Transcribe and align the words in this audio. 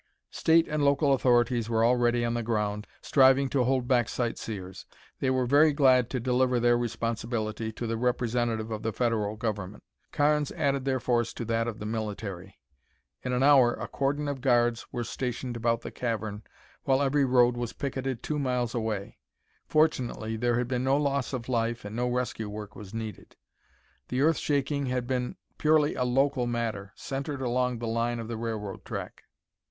State 0.31 0.67
and 0.67 0.83
local 0.83 1.13
authorities 1.13 1.69
were 1.69 1.85
already 1.85 2.25
on 2.25 2.33
the 2.33 2.41
ground, 2.41 2.87
striving 3.03 3.47
to 3.47 3.63
hold 3.65 3.87
back 3.87 4.09
sightseers. 4.09 4.87
They 5.19 5.29
were 5.29 5.45
very 5.45 5.73
glad 5.73 6.09
to 6.09 6.19
deliver 6.19 6.59
their 6.59 6.75
responsibility 6.75 7.71
to 7.73 7.85
the 7.85 7.97
representative 7.97 8.71
of 8.71 8.81
the 8.81 8.93
federal 8.93 9.35
government. 9.35 9.83
Carnes 10.11 10.51
added 10.53 10.85
their 10.85 10.99
force 10.99 11.33
to 11.33 11.45
that 11.45 11.67
of 11.67 11.77
the 11.77 11.85
military. 11.85 12.57
In 13.21 13.31
an 13.31 13.43
hour 13.43 13.75
a 13.75 13.87
cordon 13.87 14.27
of 14.27 14.41
guards 14.41 14.87
were 14.91 15.03
stationed 15.03 15.55
about 15.55 15.81
the 15.81 15.91
cavern 15.91 16.41
while 16.83 17.03
every 17.03 17.23
road 17.23 17.55
was 17.55 17.71
picketed 17.71 18.23
two 18.23 18.39
miles 18.39 18.73
away. 18.73 19.19
Fortunately 19.67 20.35
there 20.35 20.57
had 20.57 20.67
been 20.67 20.83
no 20.83 20.97
loss 20.97 21.31
of 21.31 21.47
life 21.47 21.85
and 21.85 21.95
no 21.95 22.07
rescue 22.09 22.49
work 22.49 22.75
was 22.75 22.91
needed. 22.91 23.35
The 24.07 24.21
earth 24.21 24.37
shaking 24.39 24.87
had 24.87 25.05
been 25.05 25.35
purely 25.59 25.93
a 25.93 26.05
local 26.05 26.47
matter, 26.47 26.91
centered 26.95 27.43
along 27.43 27.77
the 27.77 27.85
line 27.87 28.17
of 28.19 28.27
the 28.27 28.37
railroad 28.37 28.83
track. 28.83 29.25